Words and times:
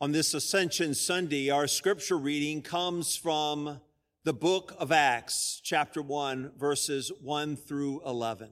On 0.00 0.10
this 0.10 0.34
Ascension 0.34 0.92
Sunday, 0.92 1.50
our 1.50 1.68
scripture 1.68 2.18
reading 2.18 2.62
comes 2.62 3.14
from 3.14 3.80
the 4.24 4.32
book 4.32 4.74
of 4.76 4.90
Acts, 4.90 5.60
chapter 5.62 6.02
1, 6.02 6.50
verses 6.58 7.12
1 7.22 7.54
through 7.54 8.02
11. 8.04 8.50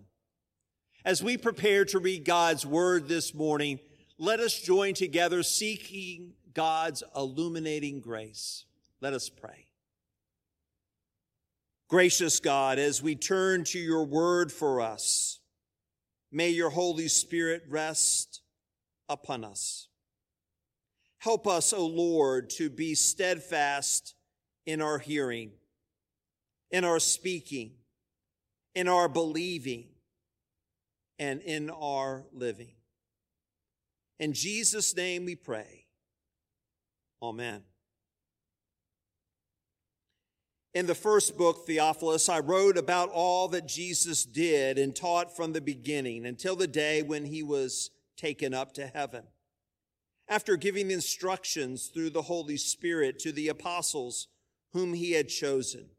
As 1.05 1.21
we 1.21 1.37
prepare 1.37 1.85
to 1.87 1.99
read 1.99 2.25
God's 2.25 2.65
word 2.65 3.09
this 3.09 3.35
morning, 3.35 3.81
let 4.19 4.39
us 4.39 4.61
join 4.61 4.95
together 4.95 5.43
seeking 5.43 6.35
God's 6.55 7.03
illuminating 7.17 8.01
grace. 8.01 8.65
Let 9.01 9.13
us 9.13 9.29
pray. 9.29 9.67
Gracious 11.89 12.39
God, 12.39 12.79
as 12.79 13.03
we 13.03 13.17
turn 13.17 13.65
to 13.65 13.81
your 13.81 14.05
word 14.05 14.53
for 14.53 14.81
us, 14.81 15.41
may 16.31 16.51
your 16.51 16.71
Holy 16.71 17.09
Spirit 17.09 17.65
rest 17.69 18.43
upon 19.09 19.43
us. 19.45 19.89
Help 21.23 21.47
us, 21.47 21.73
O 21.73 21.87
Lord, 21.87 22.51
to 22.51 22.69
be 22.69 22.97
steadfast 22.97 24.17
in 24.67 24.83
our 24.83 24.99
hearing, 24.99 25.53
in 26.73 26.85
our 26.85 26.99
speaking, 26.99 27.75
in 28.75 28.89
our 28.89 29.09
believing, 29.09 29.87
and 31.21 31.41
in 31.43 31.71
our 31.71 32.25
living. 32.33 32.73
In 34.19 34.33
Jesus' 34.33 34.97
name 34.97 35.25
we 35.25 35.37
pray. 35.37 35.85
Amen. 37.23 37.63
In 40.75 40.87
the 40.87 40.95
first 40.97 41.39
book, 41.39 41.69
Theophilus, 41.69 42.29
I 42.29 42.41
wrote 42.41 42.77
about 42.77 43.11
all 43.11 43.47
that 43.51 43.69
Jesus 43.69 44.25
did 44.25 44.77
and 44.77 44.93
taught 44.93 45.37
from 45.37 45.53
the 45.53 45.61
beginning 45.61 46.27
until 46.27 46.57
the 46.57 46.67
day 46.67 47.01
when 47.05 47.25
he 47.27 47.45
was 47.45 47.91
taken 48.17 48.53
up 48.53 48.73
to 48.73 48.89
heaven 48.89 49.23
after 50.33 50.57
giving 50.57 50.91
instructions 50.91 51.89
through 51.89 52.09
the 52.09 52.23
Holy 52.23 52.57
Spirit 52.57 53.19
to 53.19 53.33
the 53.33 53.49
apostles 53.49 54.29
whom 54.73 54.95
he 54.95 55.13
had 55.13 55.29
chosen. 55.29 55.91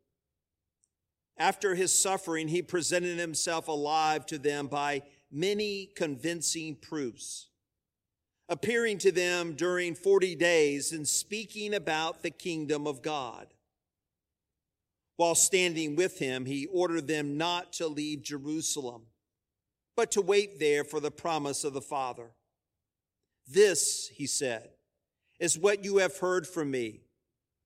After 1.38 1.75
his 1.75 1.94
suffering, 1.94 2.48
he 2.48 2.64
presented 2.64 3.20
himself 3.20 3.67
alive 3.67 4.25
to 4.25 4.40
them 4.40 4.66
by 4.66 5.03
many 5.31 5.92
convincing 5.95 6.75
proofs, 6.78 7.50
appearing 8.50 8.98
to 9.00 9.12
them 9.12 9.53
during 9.53 9.94
40 9.94 10.34
days 10.34 10.92
and 10.94 11.08
speaking 11.08 11.75
about 11.75 12.23
the 12.23 12.31
kingdom 12.31 12.88
of 12.88 13.03
God. 13.03 13.53
While 15.16 15.36
standing 15.36 15.95
with 15.95 16.18
him, 16.18 16.47
he 16.47 16.66
ordered 16.66 17.06
them 17.08 17.38
not 17.38 17.72
to 17.73 17.86
leave 17.86 18.23
Jerusalem, 18.23 19.03
but 19.95 20.09
to 20.09 20.22
wait 20.22 20.59
there 20.59 20.84
for 20.84 21.00
the 21.00 21.12
promise 21.12 21.64
of 21.64 21.73
the 21.73 21.81
Father 21.81 22.31
this, 23.48 24.10
he 24.14 24.28
said, 24.28 24.70
is 25.40 25.58
what 25.58 25.84
you 25.84 25.98
have 25.98 26.18
heard 26.18 26.48
from 26.48 26.72
me. 26.72 27.02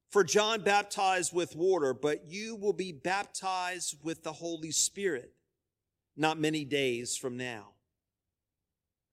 For 0.09 0.23
John 0.23 0.61
baptized 0.61 1.33
with 1.33 1.56
water, 1.56 1.94
but 1.94 2.28
you 2.28 2.56
will 2.56 2.73
be 2.73 2.92
baptized 2.92 3.95
with 4.03 4.23
the 4.23 4.33
Holy 4.33 4.72
Spirit 4.72 5.33
not 6.16 6.39
many 6.39 6.66
days 6.66 7.16
from 7.16 7.38
now. 7.38 7.67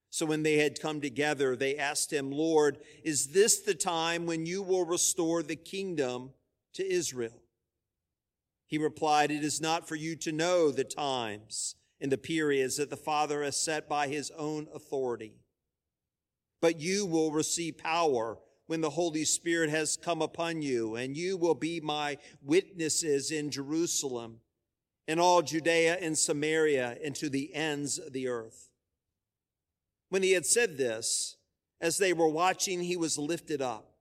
So 0.09 0.25
when 0.25 0.45
they 0.45 0.59
had 0.59 0.81
come 0.81 1.01
together, 1.01 1.57
they 1.57 1.77
asked 1.77 2.13
him, 2.13 2.31
Lord, 2.31 2.79
is 3.03 3.29
this 3.29 3.61
the 3.61 3.75
time 3.75 4.27
when 4.27 4.47
you 4.47 4.63
will 4.63 4.87
restore 4.87 5.43
the 5.43 5.57
kingdom 5.57 6.31
to 6.75 6.91
Israel? 6.91 7.43
He 8.67 8.79
replied, 8.79 9.31
It 9.31 9.45
is 9.45 9.61
not 9.61 9.87
for 9.87 9.97
you 9.97 10.17
to 10.17 10.33
know 10.33 10.71
the 10.71 10.85
times 10.85 11.75
and 12.01 12.11
the 12.11 12.19
periods 12.19 12.77
that 12.77 12.91
the 12.91 12.97
Father 12.97 13.43
has 13.43 13.61
set 13.61 13.89
by 13.89 14.09
his 14.09 14.31
own 14.39 14.69
authority 14.73 15.44
but 16.65 16.81
you 16.81 17.05
will 17.05 17.31
receive 17.31 17.77
power 17.77 18.39
when 18.69 18.81
the 18.81 18.89
Holy 18.89 19.27
Spirit 19.27 19.69
has 19.69 19.99
come 19.99 20.23
upon 20.23 20.63
you, 20.63 20.95
and 20.95 21.15
you 21.15 21.37
will 21.37 21.55
be 21.55 21.79
my 21.79 22.17
witnesses 22.41 23.31
in 23.31 23.51
Jerusalem, 23.51 24.41
in 25.07 25.19
all 25.19 25.43
Judea 25.43 25.99
and 26.01 26.17
Samaria, 26.17 26.97
and 27.05 27.15
to 27.17 27.29
the 27.29 27.55
ends 27.55 27.99
of 27.99 28.15
the 28.15 28.29
earth. 28.29 28.71
When 30.09 30.23
he 30.23 30.33
had 30.33 30.47
said 30.47 30.79
this, 30.79 31.37
as 31.83 31.99
they 31.99 32.15
were 32.15 32.31
watching, 32.31 32.81
he 32.81 32.97
was 32.97 33.19
lifted 33.19 33.61
up, 33.61 33.99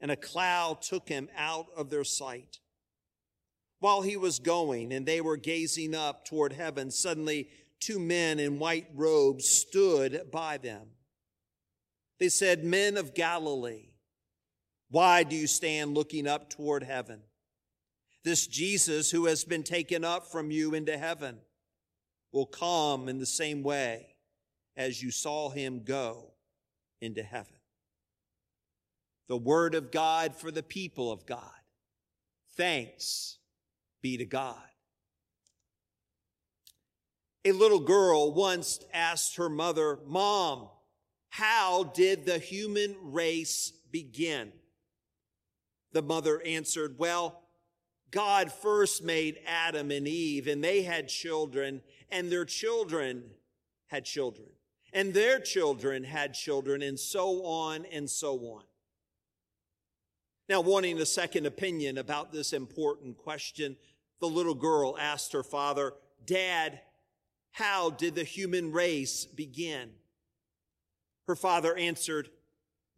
and 0.00 0.10
a 0.10 0.16
cloud 0.16 0.82
took 0.82 1.08
him 1.08 1.28
out 1.36 1.66
of 1.76 1.88
their 1.88 2.02
sight. 2.02 2.58
While 3.78 4.02
he 4.02 4.16
was 4.16 4.40
going, 4.40 4.92
and 4.92 5.06
they 5.06 5.20
were 5.20 5.36
gazing 5.36 5.94
up 5.94 6.24
toward 6.24 6.52
heaven, 6.52 6.90
suddenly 6.90 7.48
two 7.78 8.00
men 8.00 8.40
in 8.40 8.58
white 8.58 8.88
robes 8.92 9.48
stood 9.48 10.32
by 10.32 10.58
them. 10.58 10.88
They 12.18 12.28
said, 12.28 12.64
Men 12.64 12.96
of 12.96 13.14
Galilee, 13.14 13.90
why 14.90 15.22
do 15.22 15.36
you 15.36 15.46
stand 15.46 15.94
looking 15.94 16.26
up 16.26 16.48
toward 16.48 16.82
heaven? 16.82 17.20
This 18.24 18.46
Jesus 18.46 19.10
who 19.10 19.26
has 19.26 19.44
been 19.44 19.62
taken 19.62 20.04
up 20.04 20.26
from 20.26 20.50
you 20.50 20.74
into 20.74 20.96
heaven 20.96 21.38
will 22.32 22.46
come 22.46 23.08
in 23.08 23.18
the 23.18 23.26
same 23.26 23.62
way 23.62 24.16
as 24.76 25.02
you 25.02 25.10
saw 25.10 25.50
him 25.50 25.82
go 25.84 26.32
into 27.00 27.22
heaven. 27.22 27.54
The 29.28 29.36
word 29.36 29.74
of 29.74 29.90
God 29.90 30.34
for 30.34 30.50
the 30.50 30.62
people 30.62 31.10
of 31.10 31.26
God. 31.26 31.40
Thanks 32.56 33.38
be 34.02 34.16
to 34.16 34.24
God. 34.24 34.56
A 37.44 37.52
little 37.52 37.80
girl 37.80 38.32
once 38.32 38.80
asked 38.92 39.36
her 39.36 39.48
mother, 39.48 39.98
Mom, 40.04 40.68
how 41.28 41.84
did 41.84 42.24
the 42.24 42.38
human 42.38 42.96
race 43.02 43.72
begin? 43.90 44.52
The 45.92 46.02
mother 46.02 46.42
answered, 46.44 46.96
Well, 46.98 47.42
God 48.10 48.52
first 48.52 49.02
made 49.02 49.38
Adam 49.46 49.90
and 49.90 50.06
Eve, 50.06 50.46
and 50.46 50.62
they 50.62 50.82
had 50.82 51.08
children, 51.08 51.82
and 52.10 52.30
their 52.30 52.44
children 52.44 53.24
had 53.86 54.04
children, 54.04 54.48
and 54.92 55.12
their 55.12 55.38
children 55.40 56.04
had 56.04 56.34
children, 56.34 56.82
and 56.82 56.98
so 56.98 57.44
on 57.44 57.84
and 57.86 58.08
so 58.08 58.36
on. 58.38 58.62
Now, 60.48 60.60
wanting 60.60 61.00
a 61.00 61.06
second 61.06 61.46
opinion 61.46 61.98
about 61.98 62.32
this 62.32 62.52
important 62.52 63.16
question, 63.18 63.76
the 64.20 64.28
little 64.28 64.54
girl 64.54 64.96
asked 64.98 65.32
her 65.32 65.42
father, 65.42 65.94
Dad, 66.24 66.80
how 67.50 67.90
did 67.90 68.14
the 68.14 68.24
human 68.24 68.70
race 68.70 69.24
begin? 69.24 69.90
Her 71.26 71.36
father 71.36 71.76
answered, 71.76 72.30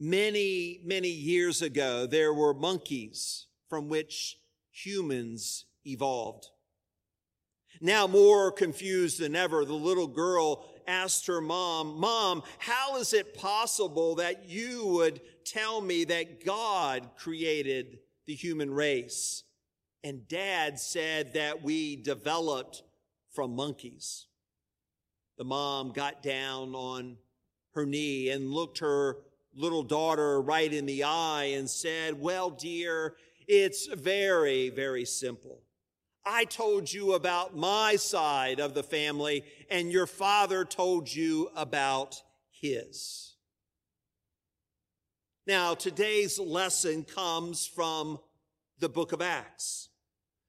Many, 0.00 0.80
many 0.84 1.08
years 1.08 1.60
ago, 1.60 2.06
there 2.06 2.32
were 2.32 2.54
monkeys 2.54 3.46
from 3.68 3.88
which 3.88 4.36
humans 4.70 5.64
evolved. 5.84 6.46
Now, 7.80 8.06
more 8.06 8.52
confused 8.52 9.20
than 9.20 9.34
ever, 9.34 9.64
the 9.64 9.74
little 9.74 10.06
girl 10.06 10.64
asked 10.86 11.26
her 11.26 11.40
mom, 11.40 11.98
Mom, 11.98 12.42
how 12.58 12.96
is 12.96 13.12
it 13.12 13.34
possible 13.34 14.16
that 14.16 14.48
you 14.48 14.86
would 14.86 15.20
tell 15.44 15.80
me 15.80 16.04
that 16.04 16.44
God 16.44 17.10
created 17.16 17.98
the 18.26 18.34
human 18.34 18.72
race? 18.72 19.44
And 20.04 20.28
dad 20.28 20.78
said 20.78 21.34
that 21.34 21.62
we 21.62 21.96
developed 21.96 22.82
from 23.32 23.54
monkeys. 23.54 24.26
The 25.36 25.44
mom 25.44 25.92
got 25.92 26.22
down 26.22 26.74
on 26.74 27.16
her 27.74 27.86
knee 27.86 28.30
and 28.30 28.50
looked 28.50 28.78
her 28.78 29.18
little 29.54 29.82
daughter 29.82 30.40
right 30.40 30.72
in 30.72 30.86
the 30.86 31.04
eye 31.04 31.52
and 31.56 31.68
said, 31.68 32.20
Well, 32.20 32.50
dear, 32.50 33.16
it's 33.46 33.86
very, 33.86 34.70
very 34.70 35.04
simple. 35.04 35.62
I 36.24 36.44
told 36.44 36.92
you 36.92 37.14
about 37.14 37.56
my 37.56 37.96
side 37.96 38.60
of 38.60 38.74
the 38.74 38.82
family, 38.82 39.44
and 39.70 39.90
your 39.90 40.06
father 40.06 40.64
told 40.64 41.12
you 41.12 41.50
about 41.56 42.22
his. 42.50 43.36
Now, 45.46 45.74
today's 45.74 46.38
lesson 46.38 47.04
comes 47.04 47.66
from 47.66 48.18
the 48.78 48.90
book 48.90 49.12
of 49.12 49.22
Acts. 49.22 49.88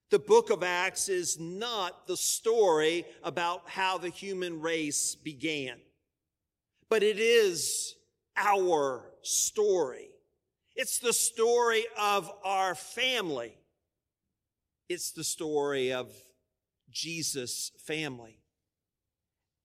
The 0.10 0.20
book 0.20 0.50
of 0.50 0.64
Acts 0.64 1.08
is 1.08 1.40
not 1.40 2.08
the 2.08 2.18
story 2.18 3.06
about 3.24 3.70
how 3.70 3.98
the 3.98 4.10
human 4.10 4.60
race 4.60 5.16
began 5.16 5.78
but 6.90 7.04
it 7.04 7.20
is 7.20 7.96
our 8.36 9.06
story. 9.22 10.10
It's 10.76 11.00
the 11.00 11.14
story 11.14 11.86
of 12.00 12.32
our 12.44 12.74
family. 12.74 13.58
It's 14.88 15.12
the 15.12 15.24
story 15.24 15.94
of 15.94 16.12
Jesus' 16.90 17.72
family. 17.86 18.40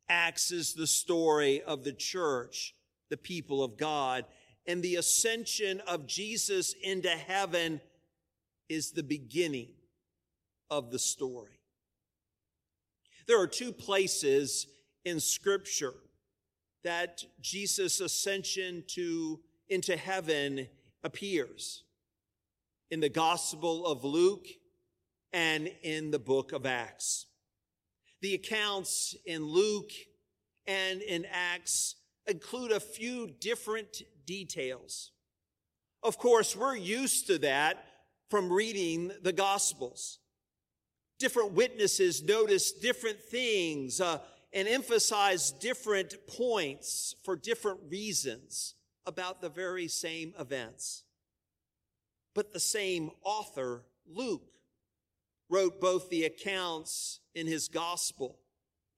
Acts 0.08 0.50
is 0.50 0.74
the 0.74 0.86
story 0.86 1.62
of 1.62 1.82
the 1.84 1.92
church, 1.92 2.74
the 3.08 3.16
people 3.16 3.64
of 3.64 3.78
God, 3.78 4.26
and 4.66 4.82
the 4.82 4.96
ascension 4.96 5.80
of 5.86 6.06
Jesus 6.06 6.74
into 6.82 7.08
heaven 7.08 7.80
is 8.68 8.90
the 8.90 9.02
beginning 9.02 9.68
of 10.70 10.90
the 10.90 10.98
story. 10.98 11.60
There 13.26 13.40
are 13.40 13.46
two 13.46 13.72
places 13.72 14.66
in 15.04 15.20
scripture 15.20 15.94
that 16.84 17.24
Jesus' 17.40 18.00
ascension 18.00 18.84
to 18.88 19.40
into 19.68 19.96
heaven 19.96 20.68
appears 21.02 21.82
in 22.90 23.00
the 23.00 23.08
Gospel 23.08 23.86
of 23.86 24.04
Luke 24.04 24.46
and 25.32 25.70
in 25.82 26.10
the 26.10 26.18
book 26.18 26.52
of 26.52 26.64
Acts. 26.64 27.26
The 28.20 28.34
accounts 28.34 29.16
in 29.26 29.44
Luke 29.44 29.90
and 30.66 31.02
in 31.02 31.26
Acts 31.30 31.96
include 32.26 32.70
a 32.70 32.80
few 32.80 33.26
different 33.40 34.02
details. 34.26 35.10
Of 36.02 36.18
course, 36.18 36.54
we're 36.54 36.76
used 36.76 37.26
to 37.26 37.38
that 37.38 37.84
from 38.30 38.52
reading 38.52 39.10
the 39.22 39.32
Gospels. 39.32 40.18
Different 41.18 41.52
witnesses 41.52 42.22
notice 42.22 42.72
different 42.72 43.20
things 43.20 44.00
uh, 44.00 44.18
and 44.54 44.68
emphasize 44.68 45.50
different 45.50 46.14
points 46.28 47.16
for 47.24 47.34
different 47.34 47.80
reasons 47.90 48.76
about 49.04 49.40
the 49.40 49.48
very 49.48 49.88
same 49.88 50.32
events. 50.38 51.02
But 52.34 52.52
the 52.52 52.60
same 52.60 53.10
author, 53.22 53.84
Luke, 54.06 54.46
wrote 55.50 55.80
both 55.80 56.08
the 56.08 56.24
accounts 56.24 57.20
in 57.34 57.48
his 57.48 57.68
gospel 57.68 58.38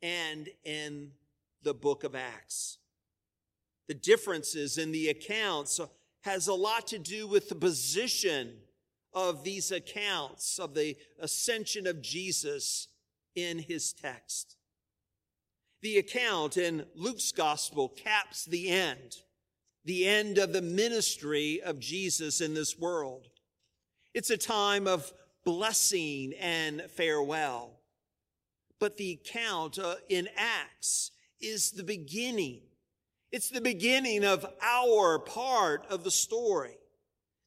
and 0.03 0.49
in 0.63 1.13
the 1.63 1.75
book 1.75 2.05
of 2.05 2.15
Acts. 2.15 2.79
The 3.89 3.95
differences 3.95 4.79
in 4.79 4.93
the 4.93 5.09
accounts 5.09 5.81
has 6.23 6.49
a 6.49 6.55
lot 6.55 6.87
to 6.89 6.99
do 6.99 7.27
with 7.27 7.49
the 7.49 7.55
position 7.55 8.53
of 9.15 9.43
these 9.43 9.71
accounts 9.71 10.59
of 10.59 10.75
the 10.75 10.97
ascension 11.19 11.87
of 11.87 12.03
Jesus 12.03 12.89
in 13.35 13.59
his 13.59 13.95
text. 13.95 14.56
The 15.87 15.99
account 15.99 16.57
in 16.57 16.85
Luke's 16.97 17.31
gospel 17.31 17.89
caps 17.89 18.45
the 18.45 18.71
end, 18.71 19.19
the 19.85 20.05
end 20.05 20.37
of 20.37 20.53
the 20.53 20.61
ministry 20.61 21.63
of 21.63 21.79
Jesus 21.79 22.41
in 22.41 22.55
this 22.55 22.77
world. 22.77 23.29
It's 24.13 24.31
a 24.31 24.37
time 24.37 24.89
of 24.89 25.13
blessing 25.45 26.35
and 26.41 26.83
farewell. 26.97 27.79
But 28.81 28.97
the 28.97 29.13
account 29.13 29.79
uh, 29.79 29.95
in 30.09 30.29
Acts 30.37 31.13
is 31.41 31.71
the 31.71 31.85
beginning. 31.85 32.63
It's 33.31 33.51
the 33.51 33.61
beginning 33.61 34.25
of 34.25 34.45
our 34.61 35.21
part 35.21 35.87
of 35.89 36.03
the 36.03 36.11
story. 36.11 36.79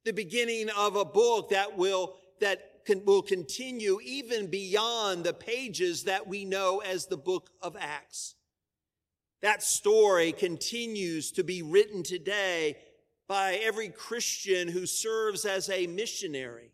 The 0.06 0.14
beginning 0.14 0.70
of 0.70 0.96
a 0.96 1.04
book 1.04 1.50
that 1.50 1.78
will, 1.78 2.16
that 2.40 2.69
will 2.98 3.22
continue 3.22 4.00
even 4.04 4.48
beyond 4.48 5.24
the 5.24 5.34
pages 5.34 6.04
that 6.04 6.28
we 6.28 6.46
know 6.46 6.80
as 6.80 7.06
the 7.06 7.18
book 7.18 7.50
of 7.62 7.78
Acts. 7.80 8.36
That 9.42 9.64
story 9.64 10.32
continues 10.32 11.32
to 11.34 11.44
be 11.44 11.62
written 11.62 12.04
today 12.04 12.78
by 13.28 13.60
every 13.64 13.90
Christian 13.90 14.68
who 14.68 14.86
serves 14.86 15.46
as 15.46 15.70
a 15.70 15.88
missionary, 15.88 16.72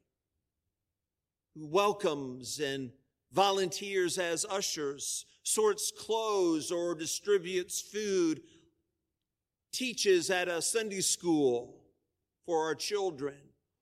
who 1.53 1.67
welcomes 1.67 2.59
and 2.59 2.91
volunteers 3.31 4.17
as 4.17 4.45
ushers, 4.49 5.25
sorts 5.43 5.91
clothes 5.91 6.71
or 6.71 6.95
distributes 6.95 7.81
food, 7.81 8.41
teaches 9.73 10.29
at 10.31 10.47
a 10.47 10.61
Sunday 10.61 11.01
school 11.01 11.81
for 12.45 12.63
our 12.63 12.75
children, 12.75 13.35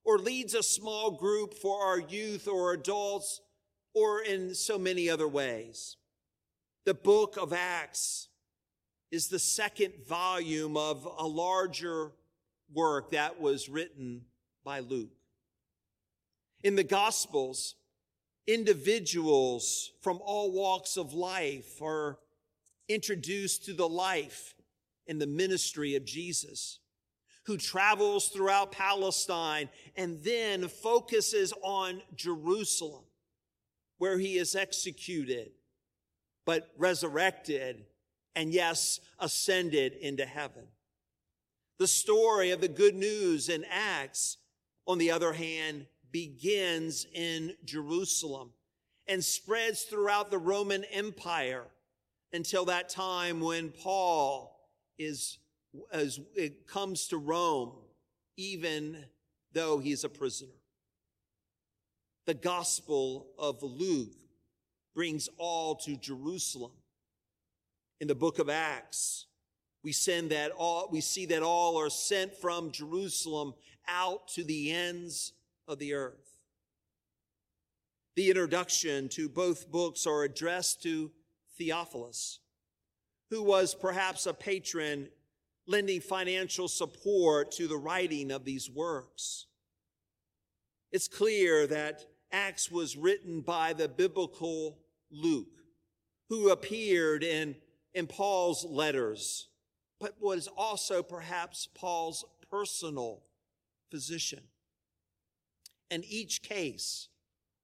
or 0.06 0.18
leads 0.18 0.54
a 0.54 0.64
small 0.64 1.12
group 1.12 1.54
for 1.54 1.82
our 1.84 2.00
youth 2.00 2.48
or 2.48 2.74
adults, 2.74 3.42
or 3.94 4.22
in 4.22 4.54
so 4.54 4.78
many 4.78 5.10
other 5.10 5.28
ways. 5.28 5.98
The 6.86 6.94
book 6.94 7.38
of 7.38 7.54
Acts 7.54 8.28
is 9.12 9.28
the 9.28 9.40
second 9.40 9.94
volume 10.08 10.76
of 10.76 11.08
a 11.18 11.26
larger 11.26 12.12
work 12.74 13.12
that 13.12 13.40
was 13.40 13.70
written 13.70 14.24
by 14.64 14.80
Luke. 14.80 15.14
In 16.64 16.76
the 16.76 16.84
Gospels, 16.84 17.76
individuals 18.48 19.92
from 20.02 20.20
all 20.24 20.52
walks 20.52 20.98
of 20.98 21.14
life 21.14 21.82
are 21.82 22.18
introduced 22.90 23.66
to 23.66 23.74
the 23.74 23.88
life 23.88 24.56
and 25.08 25.22
the 25.22 25.28
ministry 25.28 25.96
of 25.96 26.06
Jesus, 26.06 26.80
who 27.46 27.58
travels 27.58 28.30
throughout 28.30 28.72
Palestine 28.72 29.70
and 29.96 30.24
then 30.24 30.68
focuses 30.68 31.54
on 31.62 32.02
Jerusalem, 32.16 33.04
where 33.98 34.18
he 34.18 34.38
is 34.38 34.56
executed, 34.56 35.52
but 36.46 36.70
resurrected, 36.78 37.86
and 38.36 38.54
yes, 38.54 39.00
ascended 39.20 39.94
into 39.94 40.26
heaven. 40.26 40.64
The 41.80 41.88
story 41.88 42.52
of 42.52 42.62
the 42.62 42.68
good 42.68 42.96
news 42.96 43.50
in 43.50 43.66
Acts, 43.70 44.38
on 44.88 44.98
the 44.98 45.12
other 45.12 45.34
hand, 45.34 45.88
begins 46.12 47.06
in 47.14 47.56
Jerusalem 47.66 48.52
and 49.08 49.24
spreads 49.24 49.84
throughout 49.84 50.32
the 50.32 50.38
Roman 50.38 50.86
Empire 50.86 51.66
until 52.32 52.66
that 52.66 52.90
time 52.90 53.42
when 53.42 53.70
Paul 53.70 54.58
is, 54.98 55.40
as 55.92 56.20
it 56.36 56.68
comes 56.68 57.08
to 57.08 57.18
Rome, 57.18 57.74
even 58.38 59.06
though 59.54 59.80
he's 59.80 60.04
a 60.04 60.10
prisoner. 60.10 60.52
The 62.26 62.34
gospel 62.34 63.28
of 63.38 63.62
Luke 63.62 64.16
brings 64.96 65.30
all 65.38 65.76
to 65.78 65.96
Jerusalem. 65.96 66.72
In 68.00 68.08
the 68.08 68.16
book 68.16 68.40
of 68.40 68.50
Acts, 68.50 69.28
we 69.84 69.92
send 69.92 70.32
that 70.32 70.52
all, 70.52 70.90
we 70.92 71.02
see 71.02 71.26
that 71.28 71.44
all 71.44 71.78
are 71.78 71.90
sent 71.90 72.34
from 72.36 72.72
Jerusalem 72.72 73.54
out 73.88 74.28
to 74.30 74.44
the 74.44 74.72
ends 74.72 75.34
of 75.68 75.80
the 75.80 75.94
earth. 75.94 76.34
The 78.16 78.30
introduction 78.30 79.10
to 79.10 79.28
both 79.28 79.72
books 79.72 80.06
are 80.06 80.24
addressed 80.24 80.84
to 80.84 81.12
Theophilus, 81.58 82.40
who 83.30 83.44
was 83.44 83.76
perhaps 83.76 84.26
a 84.26 84.34
patron 84.34 85.10
lending 85.68 86.02
financial 86.02 86.68
support 86.68 87.52
to 87.52 87.68
the 87.68 87.78
writing 87.78 88.32
of 88.32 88.46
these 88.46 88.70
works. 88.70 89.48
It's 90.92 91.08
clear 91.08 91.66
that 91.68 92.06
Acts 92.32 92.70
was 92.70 92.98
written 92.98 93.42
by 93.42 93.74
the 93.74 93.88
biblical 93.88 94.80
Luke, 95.12 95.64
who 96.30 96.50
appeared 96.50 97.24
in, 97.24 97.56
in 97.94 98.08
Paul's 98.08 98.66
letters, 98.66 99.48
but 100.00 100.16
was 100.20 100.48
also 100.48 101.02
perhaps 101.02 101.68
Paul's 101.74 102.26
personal 102.50 103.24
physician. 103.90 104.42
In 105.90 106.04
each 106.04 106.42
case, 106.42 107.10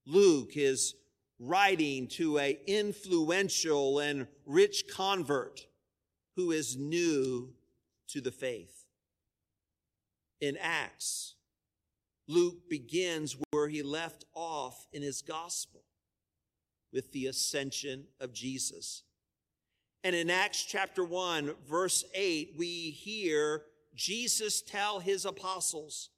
Luke 0.05 0.51
is 0.55 0.95
writing 1.39 2.07
to 2.07 2.37
a 2.37 2.59
influential 2.67 3.99
and 3.99 4.27
rich 4.45 4.85
convert 4.87 5.65
who 6.35 6.51
is 6.51 6.77
new 6.77 7.53
to 8.09 8.21
the 8.21 8.31
faith. 8.31 8.85
In 10.41 10.57
Acts, 10.57 11.35
Luke 12.27 12.69
begins 12.69 13.35
where 13.51 13.67
he 13.67 13.81
left 13.81 14.25
off 14.33 14.87
in 14.93 15.01
his 15.01 15.21
gospel 15.21 15.83
with 16.93 17.11
the 17.11 17.27
ascension 17.27 18.05
of 18.19 18.33
Jesus. 18.33 19.03
And 20.03 20.15
in 20.15 20.29
Acts 20.29 20.63
chapter 20.63 21.03
1, 21.03 21.53
verse 21.67 22.05
8, 22.13 22.53
we 22.57 22.91
hear 22.91 23.63
Jesus 23.95 24.61
tell 24.61 24.99
his 24.99 25.25
apostles, 25.25 26.09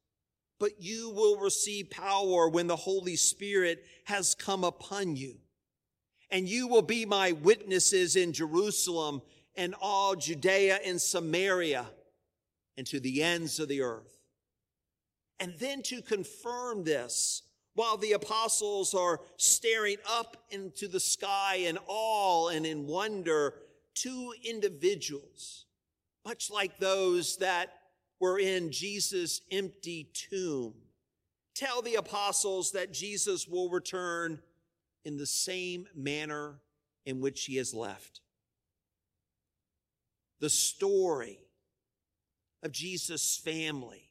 but 0.60 0.80
you 0.80 1.10
will 1.10 1.40
receive 1.40 1.90
power 1.90 2.48
when 2.48 2.68
the 2.68 2.76
Holy 2.76 3.16
Spirit 3.16 3.84
has 4.06 4.36
come 4.36 4.64
upon 4.64 5.16
you. 5.16 5.38
And 6.30 6.48
you 6.48 6.68
will 6.68 6.84
be 6.84 7.06
my 7.06 7.32
witnesses 7.32 8.16
in 8.16 8.34
Jerusalem 8.34 9.22
and 9.56 9.76
all 9.82 10.16
Judea 10.16 10.80
and 10.86 11.02
Samaria 11.02 11.86
and 12.78 12.88
to 12.88 13.00
the 13.00 13.22
ends 13.22 13.60
of 13.60 13.68
the 13.68 13.82
earth. 13.82 14.18
And 15.40 15.54
then 15.60 15.82
to 15.84 16.02
confirm 16.02 16.84
this, 16.84 17.44
while 17.74 17.98
the 17.98 18.14
apostles 18.14 18.94
are 18.94 19.22
staring 19.38 19.98
up 20.10 20.38
into 20.50 20.88
the 20.88 21.00
sky 21.00 21.56
in 21.56 21.78
awe 21.88 22.50
and 22.50 22.66
in 22.66 22.86
wonder, 22.86 23.56
two 23.96 24.34
individuals, 24.44 25.66
much 26.26 26.52
like 26.52 26.78
those 26.78 27.38
that 27.38 27.74
were 28.20 28.40
in 28.40 28.72
Jesus' 28.72 29.42
empty 29.52 30.10
tomb. 30.14 30.74
Tell 31.56 31.82
the 31.82 31.96
apostles 31.96 32.72
that 32.72 32.94
Jesus 32.94 33.48
will 33.48 33.70
return 33.70 34.40
in 35.04 35.18
the 35.18 35.26
same 35.26 35.88
manner 35.96 36.60
in 37.06 37.20
which 37.20 37.46
he 37.46 37.56
has 37.56 37.74
left. 37.74 38.22
The 40.42 40.50
story 40.50 41.40
of 42.64 42.72
Jesus' 42.72 43.38
family, 43.38 44.10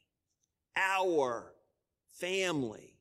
our 0.75 1.53
family, 2.13 2.95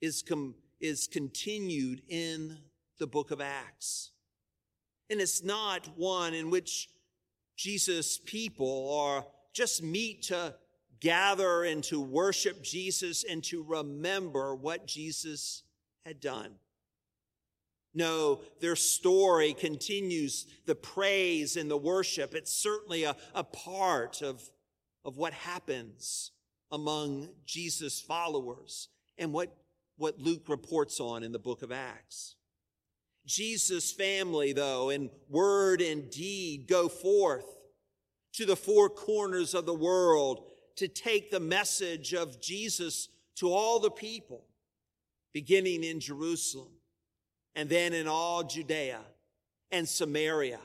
is, 0.00 0.22
com- 0.22 0.54
is 0.80 1.06
continued 1.06 2.02
in 2.08 2.58
the 2.98 3.06
book 3.06 3.30
of 3.30 3.40
Acts. 3.40 4.12
And 5.10 5.20
it's 5.20 5.44
not 5.44 5.86
one 5.98 6.32
in 6.32 6.48
which 6.48 6.88
Jesus' 7.56 8.18
people 8.18 8.98
are 8.98 9.26
just 9.52 9.82
meet 9.82 10.22
to 10.24 10.54
gather 11.00 11.64
and 11.64 11.84
to 11.84 12.00
worship 12.00 12.62
Jesus 12.62 13.24
and 13.28 13.44
to 13.44 13.62
remember 13.62 14.54
what 14.54 14.86
Jesus 14.86 15.64
had 16.06 16.18
done. 16.20 16.54
No, 17.94 18.40
their 18.60 18.76
story 18.76 19.52
continues 19.52 20.46
the 20.64 20.74
praise 20.74 21.56
and 21.56 21.70
the 21.70 21.76
worship. 21.76 22.34
It's 22.34 22.52
certainly 22.52 23.04
a, 23.04 23.16
a 23.34 23.44
part 23.44 24.22
of, 24.22 24.42
of 25.04 25.18
what 25.18 25.34
happens 25.34 26.30
among 26.70 27.28
Jesus' 27.44 28.00
followers 28.00 28.88
and 29.18 29.32
what, 29.32 29.54
what 29.98 30.18
Luke 30.18 30.48
reports 30.48 31.00
on 31.00 31.22
in 31.22 31.32
the 31.32 31.38
book 31.38 31.62
of 31.62 31.70
Acts. 31.70 32.36
Jesus' 33.26 33.92
family, 33.92 34.52
though, 34.52 34.88
in 34.88 35.10
word 35.28 35.82
and 35.82 36.10
deed, 36.10 36.66
go 36.66 36.88
forth 36.88 37.46
to 38.32 38.46
the 38.46 38.56
four 38.56 38.88
corners 38.88 39.52
of 39.52 39.66
the 39.66 39.74
world 39.74 40.44
to 40.76 40.88
take 40.88 41.30
the 41.30 41.38
message 41.38 42.14
of 42.14 42.40
Jesus 42.40 43.08
to 43.36 43.52
all 43.52 43.78
the 43.78 43.90
people, 43.90 44.46
beginning 45.34 45.84
in 45.84 46.00
Jerusalem 46.00 46.72
and 47.54 47.68
then 47.68 47.92
in 47.92 48.08
all 48.08 48.42
Judea 48.42 49.00
and 49.70 49.88
Samaria 49.88 50.60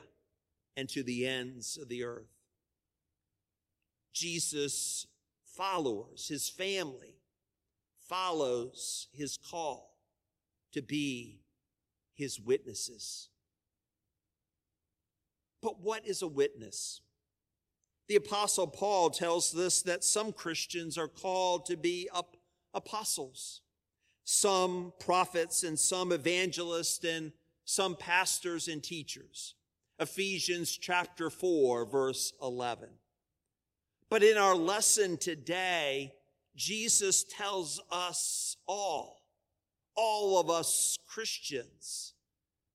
and 0.75 0.87
to 0.89 1.03
the 1.03 1.27
ends 1.27 1.77
of 1.77 1.89
the 1.89 2.03
earth. 2.03 2.29
Jesus' 4.13 5.07
followers, 5.43 6.27
his 6.27 6.49
family, 6.49 7.15
follows 8.07 9.07
his 9.11 9.37
call 9.37 9.97
to 10.71 10.81
be 10.81 11.41
his 12.13 12.39
witnesses. 12.39 13.29
But 15.61 15.81
what 15.81 16.05
is 16.05 16.21
a 16.21 16.27
witness? 16.27 17.01
The 18.07 18.15
apostle 18.15 18.67
Paul 18.67 19.09
tells 19.09 19.55
us 19.55 19.81
that 19.81 20.03
some 20.03 20.31
Christians 20.31 20.97
are 20.97 21.09
called 21.09 21.65
to 21.65 21.75
be 21.75 22.09
apostles 22.73 23.61
some 24.29 24.91
prophets 24.99 25.63
and 25.63 25.79
some 25.79 26.11
evangelists 26.11 27.01
and 27.05 27.31
some 27.63 27.95
pastors 27.95 28.67
and 28.67 28.83
teachers. 28.83 29.55
Ephesians 29.99 30.77
chapter 30.77 31.29
4, 31.29 31.85
verse 31.85 32.33
11. 32.41 32.89
But 34.09 34.23
in 34.23 34.37
our 34.37 34.53
lesson 34.53 35.15
today, 35.15 36.11
Jesus 36.57 37.23
tells 37.23 37.79
us 37.89 38.57
all, 38.67 39.21
all 39.95 40.41
of 40.41 40.49
us 40.49 40.97
Christians, 41.07 42.13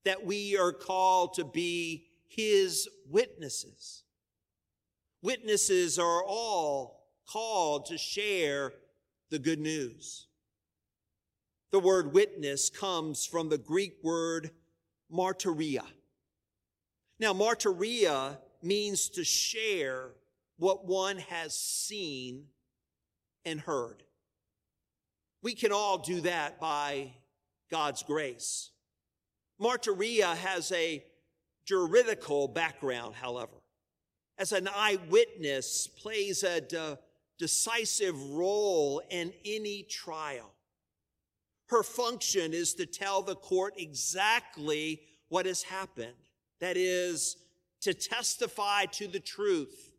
that 0.06 0.24
we 0.24 0.56
are 0.56 0.72
called 0.72 1.34
to 1.34 1.44
be 1.44 2.06
his 2.28 2.88
witnesses. 3.10 4.04
Witnesses 5.20 5.98
are 5.98 6.24
all 6.24 7.10
called 7.28 7.84
to 7.86 7.98
share 7.98 8.72
the 9.28 9.38
good 9.38 9.60
news. 9.60 10.28
The 11.72 11.80
word 11.80 12.12
witness 12.12 12.68
comes 12.68 13.24
from 13.24 13.48
the 13.48 13.56
Greek 13.56 13.94
word 14.02 14.50
martyria. 15.10 15.84
Now, 17.18 17.32
martyria 17.32 18.36
means 18.62 19.08
to 19.10 19.24
share 19.24 20.10
what 20.58 20.84
one 20.84 21.16
has 21.16 21.58
seen 21.58 22.44
and 23.46 23.58
heard. 23.58 24.02
We 25.42 25.54
can 25.54 25.72
all 25.72 25.96
do 25.96 26.20
that 26.20 26.60
by 26.60 27.14
God's 27.70 28.02
grace. 28.02 28.70
Martyria 29.58 30.36
has 30.36 30.70
a 30.72 31.02
juridical 31.64 32.48
background, 32.48 33.14
however, 33.14 33.62
as 34.36 34.52
an 34.52 34.68
eyewitness 34.68 35.86
plays 35.88 36.42
a 36.42 36.60
de- 36.60 36.98
decisive 37.38 38.20
role 38.30 39.00
in 39.08 39.32
any 39.46 39.84
trial. 39.84 40.51
Her 41.72 41.82
function 41.82 42.52
is 42.52 42.74
to 42.74 42.84
tell 42.84 43.22
the 43.22 43.34
court 43.34 43.72
exactly 43.78 45.00
what 45.30 45.46
has 45.46 45.62
happened. 45.62 46.12
That 46.60 46.76
is, 46.76 47.38
to 47.80 47.94
testify 47.94 48.84
to 48.92 49.06
the 49.06 49.18
truth 49.18 49.94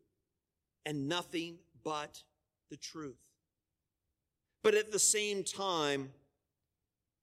and 0.86 1.10
nothing 1.10 1.56
but 1.84 2.22
the 2.70 2.77
truth. 2.77 3.18
But 4.63 4.75
at 4.75 4.92
the 4.92 5.00
same 5.00 5.44
time, 5.44 6.12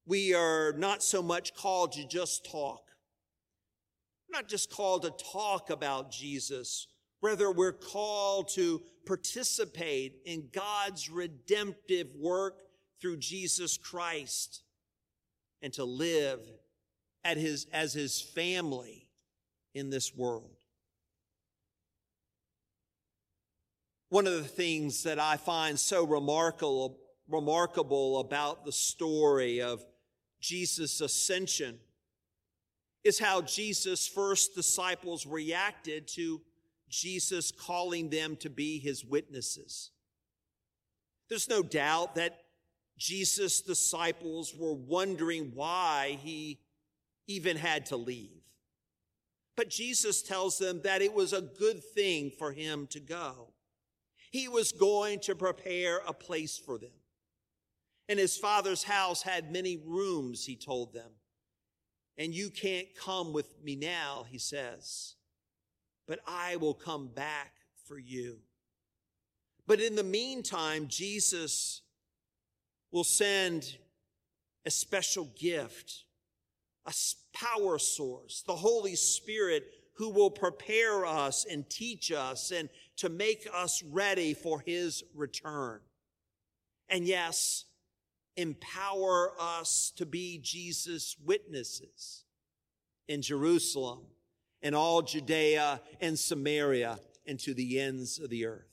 we 0.05 0.35
are 0.35 0.73
not 0.73 1.05
so 1.05 1.23
much 1.23 1.55
called 1.55 1.93
to 1.93 2.05
just 2.09 2.45
talk. 2.51 2.83
We're 4.29 4.41
not 4.41 4.49
just 4.49 4.69
called 4.69 5.03
to 5.03 5.13
talk 5.33 5.71
about 5.71 6.11
Jesus. 6.11 6.89
Rather, 7.23 7.53
we're 7.53 7.71
called 7.71 8.49
to 8.55 8.83
participate 9.07 10.23
in 10.25 10.49
God's 10.53 11.09
redemptive 11.09 12.09
work 12.17 12.63
through 13.01 13.19
Jesus 13.19 13.77
Christ 13.77 14.63
and 15.63 15.73
to 15.75 15.85
live 15.85 16.41
at 17.25 17.37
his, 17.37 17.67
as 17.73 17.93
his 17.93 18.21
family 18.21 19.09
in 19.75 19.91
this 19.91 20.15
world. 20.15 20.57
One 24.09 24.27
of 24.27 24.35
the 24.35 24.49
things 24.49 25.05
that 25.05 25.21
I 25.21 25.37
find 25.37 25.79
so 25.79 26.05
remarkable, 26.05 26.99
remarkable 27.29 28.19
about 28.19 28.65
the 28.65 28.73
story 28.73 29.63
of 29.63 29.85
Jesus' 30.41 31.01
ascension 31.01 31.79
is 33.05 33.19
how 33.19 33.43
Jesus' 33.43 34.09
first 34.09 34.55
disciples 34.55 35.27
reacted 35.27 36.09
to 36.09 36.41
Jesus 36.89 37.53
calling 37.53 38.11
them 38.11 38.37
to 38.37 38.51
be 38.51 38.79
his 38.79 39.05
witnesses. 39.05 39.91
There's 41.29 41.49
no 41.49 41.63
doubt 41.63 42.17
that 42.17 42.41
Jesus' 43.01 43.63
disciples 43.63 44.55
were 44.55 44.75
wondering 44.75 45.53
why 45.55 46.19
he 46.23 46.61
even 47.27 47.57
had 47.57 47.87
to 47.87 47.97
leave. 47.97 48.43
But 49.57 49.71
Jesus 49.71 50.23
tells 50.23 50.59
them 50.59 50.83
that 50.83 51.01
it 51.01 51.15
was 51.15 51.33
a 51.33 51.41
good 51.41 51.83
thing 51.83 52.31
for 52.31 52.53
him 52.53 52.87
to 52.89 53.01
go. 53.01 53.55
He 54.31 54.49
was 54.49 54.73
going 54.73 55.21
to 55.21 55.35
prepare 55.35 56.03
a 56.07 56.13
place 56.13 56.59
for 56.59 56.79
them. 56.79 56.91
And 58.09 58.19
his 58.19 58.37
father's 58.37 58.85
house 58.85 59.23
had 59.23 59.51
many 59.51 59.79
rooms, 59.79 60.45
he 60.45 60.55
told 60.55 60.93
them. 60.93 61.11
And 62.19 62.35
you 62.35 62.51
can't 62.51 62.89
come 62.95 63.33
with 63.33 63.63
me 63.65 63.77
now, 63.77 64.27
he 64.29 64.39
says, 64.39 65.15
but 66.07 66.21
I 66.27 66.57
will 66.57 66.75
come 66.75 67.09
back 67.09 67.53
for 67.87 67.99
you. 67.99 68.41
But 69.67 69.81
in 69.81 69.95
the 69.95 70.05
meantime, 70.05 70.87
Jesus 70.89 71.83
will 72.93 73.05
send 73.05 73.77
a 74.67 74.71
special 74.71 75.31
gift, 75.39 76.05
a 76.87 76.93
power 77.33 77.79
source, 77.79 78.43
the 78.47 78.57
Holy 78.57 78.97
Spirit 78.97 79.65
who 79.95 80.11
will 80.11 80.31
prepare 80.31 81.05
us 81.05 81.45
and 81.45 81.69
teach 81.69 82.11
us 82.11 82.51
and 82.51 82.69
to 82.97 83.09
make 83.09 83.47
us 83.55 83.83
ready 83.83 84.35
for 84.35 84.61
his 84.61 85.05
return. 85.15 85.81
And 86.89 87.07
yes, 87.07 87.67
empower 88.37 89.33
us 89.39 89.93
to 89.97 90.07
be 90.07 90.39
Jesus' 90.43 91.17
witnesses 91.23 92.25
in 93.09 93.23
Jerusalem 93.23 94.01
in 94.63 94.75
all 94.75 95.03
Judea 95.03 95.81
and 96.01 96.19
Samaria 96.19 96.99
and 97.27 97.39
to 97.41 97.55
the 97.55 97.79
ends 97.79 98.19
of 98.19 98.31
the 98.31 98.47
earth. 98.47 98.70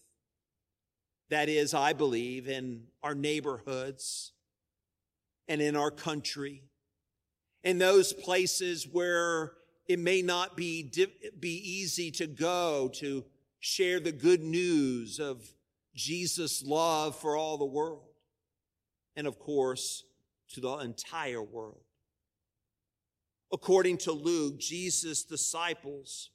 That 1.29 1.49
is, 1.49 1.73
I 1.73 1.93
believe, 1.93 2.47
in 2.47 2.83
our 3.03 3.15
neighborhoods 3.15 4.31
and 5.47 5.61
in 5.61 5.75
our 5.75 5.91
country, 5.91 6.63
in 7.63 7.77
those 7.77 8.13
places 8.13 8.87
where 8.89 9.53
it 9.87 9.99
may 9.99 10.21
not 10.21 10.55
be, 10.55 10.91
be 11.39 11.55
easy 11.79 12.11
to 12.11 12.27
go 12.27 12.89
to 12.95 13.25
share 13.59 13.99
the 13.99 14.11
good 14.11 14.41
news 14.41 15.19
of 15.19 15.43
Jesus' 15.95 16.63
love 16.63 17.17
for 17.19 17.35
all 17.35 17.57
the 17.57 17.65
world. 17.65 18.03
And 19.15 19.27
of 19.27 19.39
course, 19.39 20.03
to 20.53 20.61
the 20.61 20.77
entire 20.77 21.41
world. 21.41 21.81
According 23.51 23.97
to 23.99 24.11
Luke, 24.11 24.59
Jesus' 24.59 25.23
disciples 25.23 26.29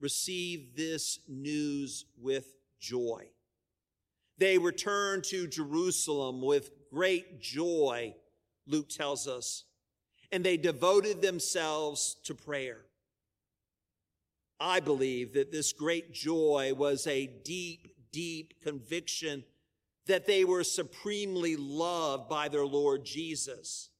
received 0.00 0.76
this 0.76 1.18
news 1.28 2.04
with 2.20 2.54
joy. 2.80 3.28
They 4.38 4.58
returned 4.58 5.24
to 5.24 5.46
Jerusalem 5.46 6.42
with 6.42 6.70
great 6.92 7.40
joy, 7.40 8.14
Luke 8.66 8.88
tells 8.88 9.28
us, 9.28 9.64
and 10.30 10.44
they 10.44 10.56
devoted 10.56 11.22
themselves 11.22 12.16
to 12.24 12.34
prayer. 12.34 12.82
I 14.58 14.80
believe 14.80 15.34
that 15.34 15.50
this 15.50 15.72
great 15.72 16.12
joy 16.12 16.72
was 16.76 17.06
a 17.06 17.26
deep, 17.26 17.96
deep 18.12 18.62
conviction 18.62 19.44
that 20.06 20.26
they 20.26 20.44
were 20.44 20.64
supremely 20.64 21.56
loved 21.56 22.28
by 22.28 22.48
their 22.48 22.66
Lord 22.66 23.04
Jesus. 23.04 23.90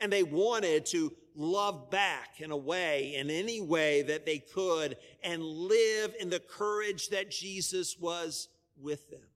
And 0.00 0.12
they 0.12 0.22
wanted 0.22 0.86
to 0.86 1.12
love 1.34 1.90
back 1.90 2.40
in 2.40 2.50
a 2.50 2.56
way, 2.56 3.14
in 3.16 3.30
any 3.30 3.60
way 3.60 4.02
that 4.02 4.26
they 4.26 4.38
could, 4.38 4.96
and 5.22 5.42
live 5.42 6.14
in 6.18 6.30
the 6.30 6.40
courage 6.40 7.08
that 7.08 7.30
Jesus 7.30 7.96
was 7.98 8.48
with 8.80 9.10
them. 9.10 9.29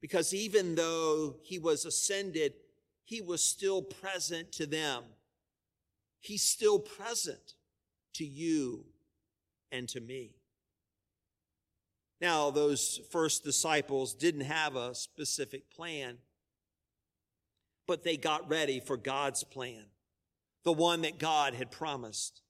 Because 0.00 0.32
even 0.32 0.74
though 0.74 1.36
he 1.42 1.58
was 1.58 1.84
ascended, 1.84 2.54
he 3.04 3.20
was 3.20 3.42
still 3.42 3.82
present 3.82 4.52
to 4.52 4.66
them. 4.66 5.02
He's 6.20 6.42
still 6.42 6.78
present 6.78 7.54
to 8.14 8.24
you 8.24 8.84
and 9.72 9.88
to 9.88 10.00
me. 10.00 10.34
Now, 12.20 12.50
those 12.50 13.00
first 13.10 13.44
disciples 13.44 14.14
didn't 14.14 14.42
have 14.42 14.76
a 14.76 14.94
specific 14.94 15.70
plan, 15.70 16.18
but 17.86 18.02
they 18.02 18.16
got 18.16 18.48
ready 18.50 18.80
for 18.80 18.96
God's 18.96 19.44
plan, 19.44 19.84
the 20.64 20.72
one 20.72 21.02
that 21.02 21.18
God 21.18 21.54
had 21.54 21.70
promised. 21.70 22.42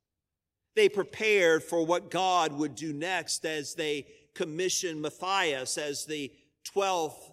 They 0.74 0.88
prepared 0.88 1.62
for 1.62 1.84
what 1.84 2.10
God 2.10 2.52
would 2.52 2.74
do 2.74 2.92
next 2.92 3.44
as 3.44 3.74
they 3.74 4.06
commissioned 4.34 5.02
Matthias 5.02 5.76
as 5.76 6.06
the 6.06 6.32
12th 6.74 7.32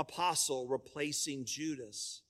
apostle, 0.00 0.66
replacing 0.66 1.44
Judas. 1.44 2.22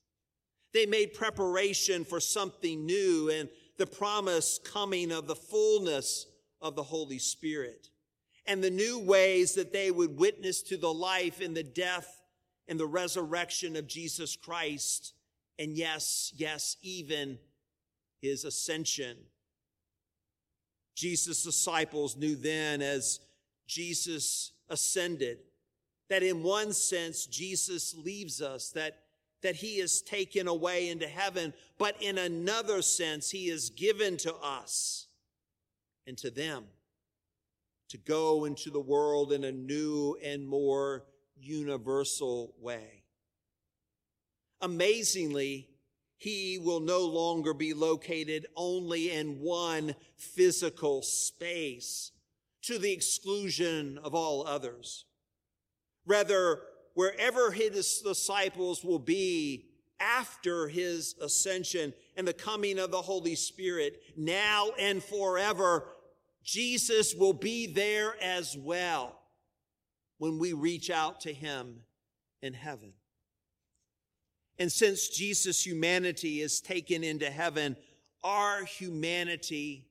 They 0.74 0.86
made 0.86 1.14
preparation 1.14 2.04
for 2.04 2.20
something 2.20 2.84
new 2.84 3.30
and 3.30 3.48
the 3.78 3.86
promise 3.86 4.60
coming 4.62 5.12
of 5.12 5.26
the 5.26 5.36
fullness 5.36 6.26
of 6.60 6.76
the 6.76 6.82
Holy 6.82 7.18
Spirit 7.18 7.88
and 8.46 8.62
the 8.62 8.70
new 8.70 8.98
ways 8.98 9.54
that 9.54 9.72
they 9.72 9.90
would 9.90 10.18
witness 10.18 10.62
to 10.62 10.76
the 10.76 10.92
life 10.92 11.40
and 11.40 11.56
the 11.56 11.62
death 11.62 12.22
and 12.68 12.78
the 12.78 12.86
resurrection 12.86 13.76
of 13.76 13.86
Jesus 13.86 14.36
Christ. 14.36 15.14
And 15.58 15.76
yes, 15.76 16.32
yes, 16.36 16.76
even 16.82 17.38
his 18.20 18.44
ascension. 18.44 19.16
Jesus' 20.94 21.44
disciples 21.44 22.16
knew 22.16 22.36
then 22.36 22.82
as 22.82 23.20
Jesus 23.66 24.52
ascended 24.68 25.38
that 26.11 26.23
in 26.23 26.43
one 26.43 26.73
sense 26.75 27.25
Jesus 27.25 27.95
leaves 27.95 28.43
us, 28.43 28.71
that, 28.71 28.99
that 29.43 29.57
he 29.57 29.79
is 29.79 30.02
taken 30.02 30.47
away 30.49 30.90
into 30.90 31.07
heaven, 31.07 31.55
but 31.79 31.97
in 32.02 32.19
another 32.19 32.83
sense 32.83 33.31
he 33.31 33.49
is 33.49 33.71
given 33.71 34.19
to 34.19 34.35
us 34.35 35.07
and 36.07 36.19
to 36.19 36.31
them 36.31 36.64
to 37.88 37.99
go 37.99 38.45
into 38.45 38.71
the 38.71 38.81
world 38.81 39.33
in 39.33 39.45
a 39.45 39.52
new 39.52 40.17
and 40.23 40.47
more 40.47 41.05
universal 41.37 42.55
way. 42.61 43.05
Amazingly, 44.61 45.69
he 46.17 46.59
will 46.59 46.81
no 46.81 47.00
longer 47.07 47.55
be 47.55 47.73
located 47.73 48.47
only 48.55 49.11
in 49.11 49.40
one 49.40 49.95
physical 50.17 51.02
space 51.02 52.12
to 52.62 52.79
the 52.79 52.93
exclusion 52.93 53.99
of 54.05 54.14
all 54.14 54.47
others. 54.47 55.07
Rather, 56.11 56.62
wherever 56.95 57.52
his 57.52 58.00
disciples 58.00 58.83
will 58.83 58.99
be 58.99 59.67
after 60.00 60.67
his 60.67 61.14
ascension 61.23 61.95
and 62.17 62.26
the 62.26 62.33
coming 62.33 62.81
of 62.81 62.90
the 62.90 63.00
Holy 63.00 63.37
Spirit, 63.37 64.02
now 64.17 64.71
and 64.76 65.05
forever, 65.05 65.87
Jesus 66.43 67.14
will 67.14 67.33
be 67.33 67.69
there 67.69 68.21
as 68.21 68.57
well 68.59 69.21
when 70.19 70.40
we 70.40 70.52
reach 70.52 70.90
out 70.90 71.21
to 71.21 71.33
him 71.33 71.76
in 72.43 72.55
heaven. 72.55 72.93
And 74.59 74.73
since 74.73 75.11
Jesus' 75.11 75.64
humanity 75.64 76.40
is 76.40 76.61
taken 76.61 77.05
into 77.05 77.31
heaven, 77.31 77.76
our 78.25 78.64
humanity 78.64 79.87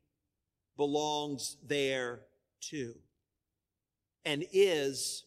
belongs 0.76 1.56
there 1.66 2.20
too 2.60 2.96
and 4.26 4.46
is, 4.52 5.24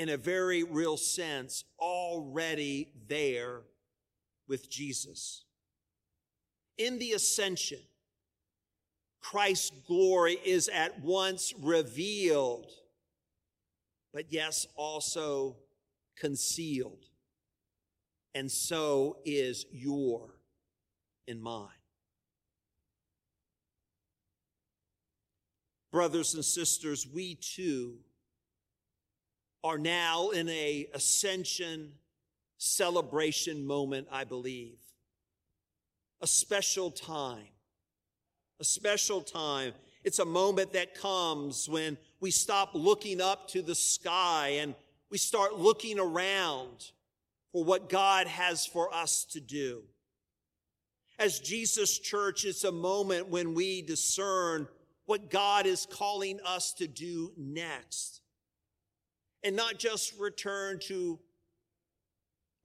in 0.00 0.08
a 0.08 0.16
very 0.16 0.62
real 0.62 0.96
sense, 0.96 1.62
already 1.78 2.88
there 3.06 3.60
with 4.48 4.70
Jesus. 4.70 5.44
In 6.78 6.98
the 6.98 7.12
ascension, 7.12 7.80
Christ's 9.20 9.72
glory 9.86 10.38
is 10.42 10.70
at 10.70 11.02
once 11.02 11.52
revealed, 11.60 12.70
but 14.14 14.32
yes, 14.32 14.66
also 14.74 15.56
concealed. 16.16 17.04
And 18.34 18.50
so 18.50 19.18
is 19.26 19.66
your 19.70 20.30
and 21.28 21.42
mine. 21.42 21.68
Brothers 25.92 26.32
and 26.32 26.44
sisters, 26.44 27.06
we 27.06 27.34
too 27.34 27.98
are 29.62 29.78
now 29.78 30.30
in 30.30 30.48
a 30.48 30.88
ascension 30.94 31.92
celebration 32.58 33.66
moment, 33.66 34.08
I 34.10 34.24
believe. 34.24 34.78
A 36.20 36.26
special 36.26 36.90
time 36.90 37.48
a 38.60 38.64
special 38.64 39.22
time. 39.22 39.72
It's 40.04 40.18
a 40.18 40.24
moment 40.24 40.74
that 40.74 40.94
comes 40.94 41.68
when 41.68 41.96
we 42.20 42.30
stop 42.30 42.70
looking 42.74 43.20
up 43.20 43.48
to 43.48 43.62
the 43.62 43.74
sky 43.74 44.58
and 44.60 44.74
we 45.10 45.18
start 45.18 45.58
looking 45.58 45.98
around 45.98 46.90
for 47.52 47.64
what 47.64 47.88
God 47.88 48.26
has 48.26 48.66
for 48.66 48.94
us 48.94 49.24
to 49.32 49.40
do. 49.40 49.82
As 51.18 51.40
Jesus 51.40 51.98
Church, 51.98 52.44
it's 52.44 52.64
a 52.64 52.72
moment 52.72 53.28
when 53.28 53.54
we 53.54 53.82
discern 53.82 54.68
what 55.06 55.30
God 55.30 55.66
is 55.66 55.86
calling 55.90 56.38
us 56.44 56.72
to 56.74 56.86
do 56.86 57.32
next. 57.36 58.20
And 59.42 59.56
not 59.56 59.78
just 59.78 60.18
return 60.18 60.80
to 60.88 61.18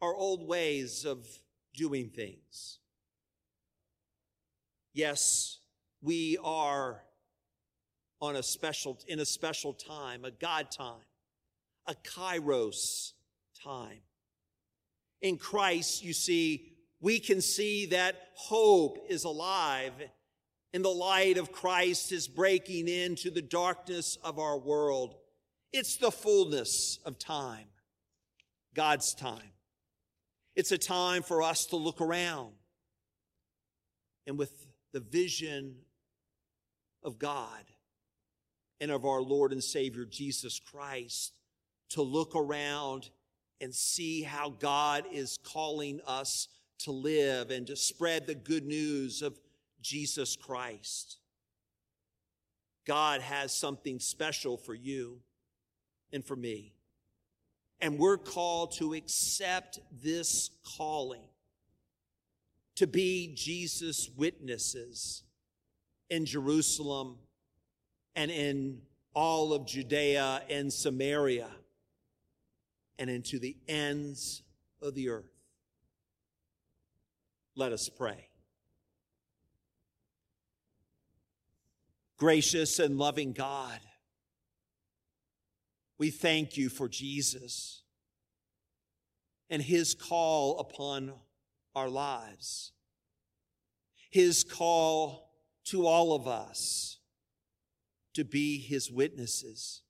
our 0.01 0.15
old 0.15 0.47
ways 0.47 1.05
of 1.05 1.25
doing 1.73 2.09
things. 2.09 2.79
Yes, 4.93 5.59
we 6.01 6.37
are 6.43 7.01
on 8.21 8.35
a 8.35 8.43
special, 8.43 8.99
in 9.07 9.19
a 9.19 9.25
special 9.25 9.73
time, 9.73 10.25
a 10.25 10.31
God 10.31 10.71
time, 10.71 11.05
a 11.85 11.95
kairos 11.95 13.13
time. 13.63 13.99
In 15.21 15.37
Christ, 15.37 16.03
you 16.03 16.13
see, 16.13 16.73
we 17.01 17.19
can 17.19 17.41
see 17.41 17.87
that 17.87 18.29
hope 18.35 18.97
is 19.09 19.23
alive 19.23 19.93
and 20.73 20.83
the 20.83 20.89
light 20.89 21.37
of 21.37 21.51
Christ 21.51 22.11
is 22.11 22.27
breaking 22.27 22.87
into 22.87 23.31
the 23.31 23.41
darkness 23.41 24.17
of 24.23 24.39
our 24.39 24.57
world. 24.57 25.15
It's 25.77 25.97
the 25.97 26.09
fullness 26.09 26.99
of 27.03 27.19
time, 27.19 27.65
God's 28.73 29.13
time. 29.13 29.51
It's 30.55 30.71
a 30.71 30.77
time 30.77 31.21
for 31.21 31.41
us 31.41 31.65
to 31.65 31.75
look 31.75 31.99
around 31.99 32.53
and 34.25 34.37
with 34.37 34.67
the 34.93 35.01
vision 35.01 35.75
of 37.03 37.19
God 37.19 37.65
and 38.79 38.89
of 38.89 39.03
our 39.03 39.21
Lord 39.21 39.51
and 39.51 39.61
Savior 39.61 40.05
Jesus 40.05 40.61
Christ 40.61 41.33
to 41.89 42.01
look 42.01 42.37
around 42.37 43.09
and 43.59 43.75
see 43.75 44.21
how 44.21 44.51
God 44.51 45.03
is 45.11 45.37
calling 45.43 45.99
us 46.07 46.47
to 46.79 46.91
live 46.91 47.51
and 47.51 47.67
to 47.67 47.75
spread 47.75 48.27
the 48.27 48.35
good 48.35 48.65
news 48.65 49.21
of 49.21 49.37
Jesus 49.81 50.37
Christ. 50.37 51.17
God 52.87 53.19
has 53.19 53.53
something 53.53 53.99
special 53.99 54.55
for 54.55 54.73
you 54.73 55.19
and 56.15 56.25
for 56.25 56.35
me. 56.35 56.73
And 57.79 57.99
we're 57.99 58.17
called 58.17 58.71
to 58.77 58.93
accept 58.93 59.79
this 60.01 60.49
calling 60.77 61.27
to 62.75 62.87
be 62.87 63.33
Jesus' 63.35 64.09
witnesses 64.17 65.23
in 66.09 66.25
Jerusalem 66.25 67.17
and 68.15 68.31
in 68.31 68.81
all 69.13 69.53
of 69.53 69.67
Judea 69.67 70.41
and 70.49 70.71
Samaria 70.71 71.49
and 72.97 73.09
into 73.09 73.39
the 73.39 73.57
ends 73.67 74.41
of 74.81 74.95
the 74.95 75.09
earth. 75.09 75.31
Let 77.55 77.71
us 77.71 77.89
pray. 77.89 78.29
Gracious 82.17 82.79
and 82.79 82.97
loving 82.97 83.33
God, 83.33 83.79
we 85.97 86.09
thank 86.09 86.57
you 86.57 86.69
for 86.69 86.87
Jesus 86.89 87.83
and 89.49 89.61
his 89.61 89.93
call 89.93 90.59
upon 90.59 91.13
our 91.75 91.89
lives, 91.89 92.71
his 94.11 94.43
call 94.43 95.29
to 95.65 95.85
all 95.85 96.13
of 96.13 96.27
us 96.27 96.99
to 98.13 98.23
be 98.23 98.59
his 98.59 98.91
witnesses. 98.91 99.83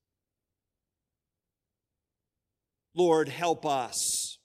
Lord, 2.94 3.30
help 3.30 3.66
us 3.66 4.38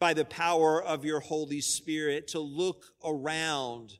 by 0.00 0.14
the 0.14 0.24
power 0.24 0.82
of 0.82 1.04
your 1.04 1.20
Holy 1.20 1.60
Spirit 1.60 2.28
to 2.28 2.40
look 2.40 2.84
around 3.04 3.98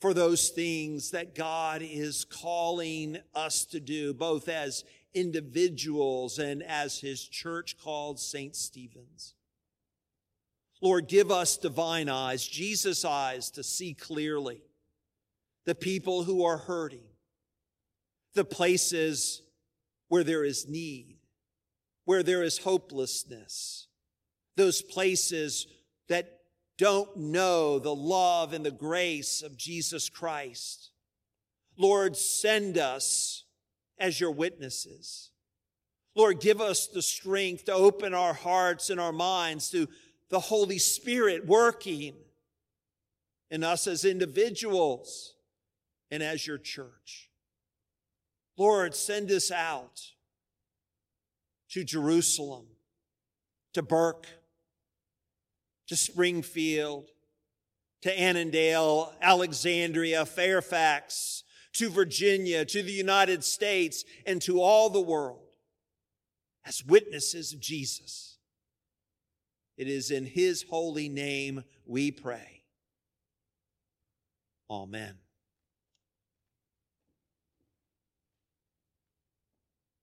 for 0.00 0.14
those 0.14 0.50
things 0.50 1.10
that 1.10 1.34
God 1.34 1.82
is 1.82 2.24
calling 2.24 3.18
us 3.34 3.64
to 3.66 3.80
do, 3.80 4.14
both 4.14 4.48
as 4.48 4.84
individuals 5.14 6.38
and 6.38 6.62
as 6.62 7.00
his 7.00 7.26
church 7.26 7.76
called 7.78 8.20
St. 8.20 8.54
Stephen's. 8.54 9.34
Lord, 10.80 11.08
give 11.08 11.30
us 11.30 11.56
divine 11.56 12.08
eyes, 12.08 12.46
Jesus' 12.46 13.04
eyes, 13.04 13.50
to 13.52 13.64
see 13.64 13.94
clearly 13.94 14.62
the 15.64 15.74
people 15.74 16.22
who 16.22 16.44
are 16.44 16.58
hurting, 16.58 17.04
the 18.34 18.44
places 18.44 19.42
where 20.06 20.22
there 20.22 20.44
is 20.44 20.68
need, 20.68 21.16
where 22.04 22.22
there 22.22 22.44
is 22.44 22.58
hopelessness, 22.58 23.88
those 24.56 24.80
places 24.80 25.66
that 26.08 26.37
don't 26.78 27.16
know 27.16 27.78
the 27.78 27.94
love 27.94 28.52
and 28.52 28.64
the 28.64 28.70
grace 28.70 29.42
of 29.42 29.56
Jesus 29.56 30.08
Christ. 30.08 30.90
Lord, 31.76 32.16
send 32.16 32.78
us 32.78 33.44
as 33.98 34.20
your 34.20 34.30
witnesses. 34.30 35.30
Lord, 36.14 36.40
give 36.40 36.60
us 36.60 36.86
the 36.86 37.02
strength 37.02 37.64
to 37.66 37.72
open 37.72 38.14
our 38.14 38.32
hearts 38.32 38.90
and 38.90 39.00
our 39.00 39.12
minds 39.12 39.70
to 39.70 39.88
the 40.30 40.40
Holy 40.40 40.78
Spirit 40.78 41.46
working 41.46 42.14
in 43.50 43.64
us 43.64 43.86
as 43.86 44.04
individuals 44.04 45.34
and 46.10 46.22
as 46.22 46.46
your 46.46 46.58
church. 46.58 47.30
Lord, 48.56 48.94
send 48.94 49.30
us 49.30 49.50
out 49.50 50.12
to 51.70 51.84
Jerusalem, 51.84 52.66
to 53.74 53.82
Burke, 53.82 54.26
to 55.88 55.96
Springfield, 55.96 57.10
to 58.02 58.20
Annandale, 58.20 59.12
Alexandria, 59.20 60.24
Fairfax, 60.24 61.42
to 61.74 61.90
Virginia, 61.90 62.64
to 62.64 62.82
the 62.82 62.92
United 62.92 63.44
States, 63.44 64.04
and 64.26 64.40
to 64.42 64.60
all 64.60 64.90
the 64.90 65.00
world 65.00 65.48
as 66.64 66.84
witnesses 66.84 67.52
of 67.52 67.60
Jesus. 67.60 68.38
It 69.76 69.88
is 69.88 70.10
in 70.10 70.26
his 70.26 70.64
holy 70.68 71.08
name 71.08 71.64
we 71.86 72.10
pray. 72.10 72.62
Amen. 74.70 75.14